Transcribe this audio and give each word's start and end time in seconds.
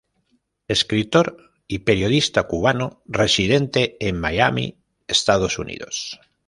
Escritor 0.67 1.51
y 1.67 1.77
periodista 1.85 2.47
cubano 2.47 3.03
residente 3.05 3.97
en 3.99 4.19
Miami, 4.19 4.79
Estados 5.07 5.59
Unidos. 5.59 6.19